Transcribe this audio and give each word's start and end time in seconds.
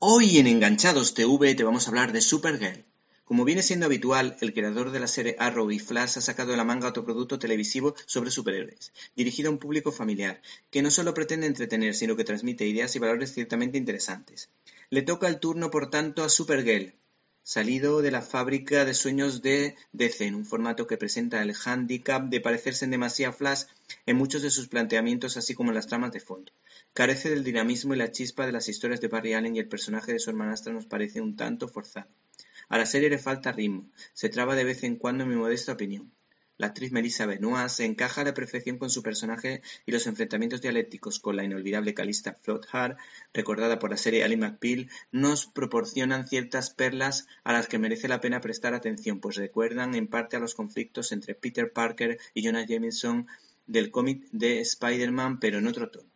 Hoy 0.00 0.38
en 0.38 0.46
Enganchados 0.46 1.12
TV 1.12 1.56
te 1.56 1.64
vamos 1.64 1.86
a 1.86 1.90
hablar 1.90 2.12
de 2.12 2.20
Supergirl. 2.20 2.84
Como 3.24 3.44
viene 3.44 3.64
siendo 3.64 3.86
habitual, 3.86 4.36
el 4.40 4.54
creador 4.54 4.92
de 4.92 5.00
la 5.00 5.08
serie 5.08 5.34
Arrow 5.40 5.72
y 5.72 5.80
Flash 5.80 6.18
ha 6.18 6.20
sacado 6.20 6.52
de 6.52 6.56
la 6.56 6.62
manga 6.62 6.86
otro 6.86 7.04
producto 7.04 7.40
televisivo 7.40 7.96
sobre 8.06 8.30
superhéroes, 8.30 8.92
dirigido 9.16 9.48
a 9.48 9.52
un 9.52 9.58
público 9.58 9.90
familiar, 9.90 10.40
que 10.70 10.82
no 10.82 10.92
solo 10.92 11.14
pretende 11.14 11.48
entretener, 11.48 11.96
sino 11.96 12.14
que 12.14 12.22
transmite 12.22 12.64
ideas 12.64 12.94
y 12.94 13.00
valores 13.00 13.34
ciertamente 13.34 13.76
interesantes. 13.76 14.50
Le 14.88 15.02
toca 15.02 15.26
el 15.26 15.40
turno, 15.40 15.68
por 15.68 15.90
tanto, 15.90 16.22
a 16.22 16.28
Supergirl, 16.28 16.94
salido 17.48 18.02
de 18.02 18.10
la 18.10 18.20
fábrica 18.20 18.84
de 18.84 18.92
sueños 18.92 19.40
de 19.40 19.74
DC, 19.92 20.26
en 20.26 20.34
un 20.34 20.44
formato 20.44 20.86
que 20.86 20.98
presenta 20.98 21.40
el 21.40 21.54
handicap 21.64 22.28
de 22.28 22.42
parecerse 22.42 22.84
en 22.84 22.90
demasía 22.90 23.32
Flash 23.32 23.62
en 24.04 24.18
muchos 24.18 24.42
de 24.42 24.50
sus 24.50 24.68
planteamientos, 24.68 25.38
así 25.38 25.54
como 25.54 25.70
en 25.70 25.76
las 25.76 25.86
tramas 25.86 26.12
de 26.12 26.20
fondo. 26.20 26.52
Carece 26.92 27.30
del 27.30 27.44
dinamismo 27.44 27.94
y 27.94 27.96
la 27.96 28.12
chispa 28.12 28.44
de 28.44 28.52
las 28.52 28.68
historias 28.68 29.00
de 29.00 29.08
Barry 29.08 29.32
Allen 29.32 29.56
y 29.56 29.60
el 29.60 29.68
personaje 29.68 30.12
de 30.12 30.18
su 30.18 30.28
hermanastra 30.28 30.74
nos 30.74 30.84
parece 30.84 31.22
un 31.22 31.36
tanto 31.36 31.68
forzado. 31.68 32.10
A 32.68 32.76
la 32.76 32.84
serie 32.84 33.08
le 33.08 33.16
falta 33.16 33.50
ritmo, 33.50 33.88
se 34.12 34.28
traba 34.28 34.54
de 34.54 34.64
vez 34.64 34.84
en 34.84 34.96
cuando 34.96 35.24
en 35.24 35.30
mi 35.30 35.36
modesta 35.36 35.72
opinión. 35.72 36.12
La 36.58 36.66
actriz 36.66 36.90
Melissa 36.90 37.24
Benoist 37.24 37.76
se 37.76 37.84
encaja 37.84 38.22
a 38.22 38.24
la 38.24 38.34
perfección 38.34 38.78
con 38.78 38.90
su 38.90 39.00
personaje 39.00 39.62
y 39.86 39.92
los 39.92 40.08
enfrentamientos 40.08 40.60
dialécticos 40.60 41.20
con 41.20 41.36
la 41.36 41.44
inolvidable 41.44 41.94
Calista 41.94 42.36
Flockhart, 42.42 42.98
recordada 43.32 43.78
por 43.78 43.90
la 43.90 43.96
serie 43.96 44.24
Ali 44.24 44.36
McBeal, 44.36 44.90
nos 45.12 45.46
proporcionan 45.46 46.26
ciertas 46.26 46.70
perlas 46.70 47.28
a 47.44 47.52
las 47.52 47.68
que 47.68 47.78
merece 47.78 48.08
la 48.08 48.20
pena 48.20 48.40
prestar 48.40 48.74
atención, 48.74 49.20
pues 49.20 49.36
recuerdan 49.36 49.94
en 49.94 50.08
parte 50.08 50.36
a 50.36 50.40
los 50.40 50.56
conflictos 50.56 51.12
entre 51.12 51.36
Peter 51.36 51.72
Parker 51.72 52.18
y 52.34 52.44
Jonah 52.44 52.66
Jameson 52.66 53.28
del 53.68 53.92
cómic 53.92 54.26
de 54.32 54.60
Spider-Man, 54.60 55.38
pero 55.38 55.58
en 55.58 55.68
otro 55.68 55.90
tono. 55.90 56.10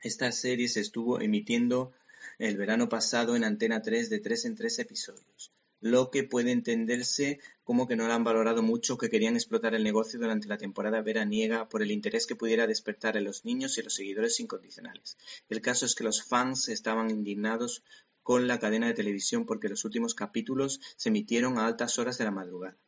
Esta 0.00 0.32
serie 0.32 0.66
se 0.66 0.80
estuvo 0.80 1.20
emitiendo 1.20 1.92
el 2.40 2.56
verano 2.56 2.88
pasado 2.88 3.36
en 3.36 3.44
Antena 3.44 3.80
3 3.80 4.10
de 4.10 4.18
tres 4.18 4.44
en 4.44 4.56
tres 4.56 4.80
episodios, 4.80 5.52
lo 5.82 6.10
que 6.10 6.22
puede 6.22 6.52
entenderse 6.52 7.40
como 7.64 7.86
que 7.86 7.96
no 7.96 8.06
la 8.06 8.14
han 8.14 8.24
valorado 8.24 8.62
mucho, 8.62 8.96
que 8.96 9.10
querían 9.10 9.34
explotar 9.34 9.74
el 9.74 9.82
negocio 9.82 10.18
durante 10.18 10.46
la 10.46 10.56
temporada 10.56 11.02
veraniega 11.02 11.68
por 11.68 11.82
el 11.82 11.90
interés 11.90 12.26
que 12.26 12.36
pudiera 12.36 12.68
despertar 12.68 13.16
en 13.16 13.24
los 13.24 13.44
niños 13.44 13.76
y 13.76 13.82
los 13.82 13.94
seguidores 13.94 14.38
incondicionales. 14.38 15.18
El 15.48 15.60
caso 15.60 15.84
es 15.84 15.96
que 15.96 16.04
los 16.04 16.22
fans 16.22 16.68
estaban 16.68 17.10
indignados 17.10 17.82
con 18.22 18.46
la 18.46 18.60
cadena 18.60 18.86
de 18.86 18.94
televisión 18.94 19.44
porque 19.44 19.68
los 19.68 19.84
últimos 19.84 20.14
capítulos 20.14 20.80
se 20.96 21.08
emitieron 21.08 21.58
a 21.58 21.66
altas 21.66 21.98
horas 21.98 22.16
de 22.16 22.24
la 22.24 22.30
madrugada. 22.30 22.78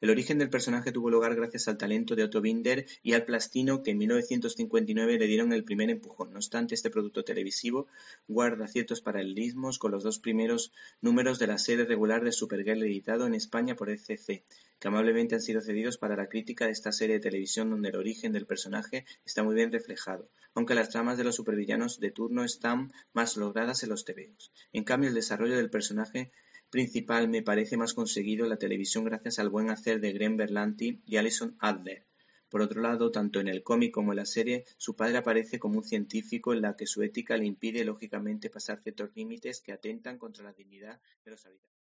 El 0.00 0.10
origen 0.10 0.38
del 0.38 0.48
personaje 0.48 0.92
tuvo 0.92 1.10
lugar 1.10 1.34
gracias 1.34 1.66
al 1.66 1.76
talento 1.76 2.14
de 2.14 2.22
Otto 2.22 2.40
Binder 2.40 2.86
y 3.02 3.14
al 3.14 3.24
plastino 3.24 3.82
que 3.82 3.90
en 3.90 3.98
1959 3.98 5.18
le 5.18 5.26
dieron 5.26 5.52
el 5.52 5.64
primer 5.64 5.90
empujón. 5.90 6.30
No 6.30 6.36
obstante, 6.36 6.76
este 6.76 6.88
producto 6.88 7.24
televisivo 7.24 7.88
guarda 8.28 8.68
ciertos 8.68 9.00
paralelismos 9.00 9.80
con 9.80 9.90
los 9.90 10.04
dos 10.04 10.20
primeros 10.20 10.72
números 11.00 11.40
de 11.40 11.48
la 11.48 11.58
serie 11.58 11.84
regular 11.84 12.22
de 12.22 12.30
Supergirl 12.30 12.80
editado 12.84 13.26
en 13.26 13.34
España 13.34 13.74
por 13.74 13.90
ECC, 13.90 14.44
que 14.78 14.88
amablemente 14.88 15.34
han 15.34 15.42
sido 15.42 15.60
cedidos 15.60 15.98
para 15.98 16.14
la 16.14 16.28
crítica 16.28 16.66
de 16.66 16.72
esta 16.72 16.92
serie 16.92 17.16
de 17.16 17.20
televisión 17.20 17.68
donde 17.68 17.88
el 17.88 17.96
origen 17.96 18.30
del 18.30 18.46
personaje 18.46 19.04
está 19.26 19.42
muy 19.42 19.56
bien 19.56 19.72
reflejado, 19.72 20.30
aunque 20.54 20.76
las 20.76 20.90
tramas 20.90 21.18
de 21.18 21.24
los 21.24 21.34
supervillanos 21.34 21.98
de 21.98 22.12
turno 22.12 22.44
están 22.44 22.92
más 23.12 23.36
logradas 23.36 23.82
en 23.82 23.88
los 23.88 24.04
tebeos. 24.04 24.52
En 24.72 24.84
cambio, 24.84 25.08
el 25.08 25.16
desarrollo 25.16 25.56
del 25.56 25.70
personaje 25.70 26.30
principal 26.70 27.28
me 27.28 27.42
parece 27.42 27.76
más 27.76 27.94
conseguido 27.94 28.44
en 28.44 28.50
la 28.50 28.58
televisión 28.58 29.04
gracias 29.04 29.38
al 29.38 29.48
buen 29.48 29.70
hacer 29.70 30.00
de 30.00 30.12
Graham 30.12 30.36
Berlanti 30.36 31.00
y 31.06 31.16
Alison 31.16 31.56
Adler. 31.58 32.04
Por 32.48 32.62
otro 32.62 32.80
lado, 32.80 33.10
tanto 33.10 33.40
en 33.40 33.48
el 33.48 33.62
cómic 33.62 33.92
como 33.92 34.12
en 34.12 34.16
la 34.16 34.24
serie, 34.24 34.64
su 34.78 34.96
padre 34.96 35.18
aparece 35.18 35.58
como 35.58 35.78
un 35.78 35.84
científico 35.84 36.54
en 36.54 36.62
la 36.62 36.76
que 36.76 36.86
su 36.86 37.02
ética 37.02 37.36
le 37.36 37.44
impide 37.44 37.84
lógicamente 37.84 38.48
pasar 38.48 38.80
ciertos 38.82 39.10
límites 39.14 39.60
que 39.60 39.72
atentan 39.72 40.18
contra 40.18 40.44
la 40.44 40.52
dignidad 40.52 41.00
de 41.24 41.30
los 41.30 41.44
habitantes. 41.44 41.78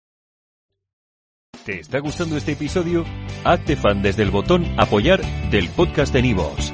¿Te 1.65 1.79
está 1.79 1.99
gustando 1.99 2.37
este 2.37 2.53
episodio? 2.53 3.05
Hazte 3.43 3.75
fan 3.75 4.01
desde 4.01 4.23
el 4.23 4.31
botón 4.31 4.65
apoyar 4.79 5.21
del 5.51 5.69
podcast 5.69 6.13
de 6.13 6.21
Nivos. 6.23 6.73